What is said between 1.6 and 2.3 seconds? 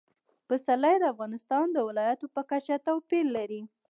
د ولایاتو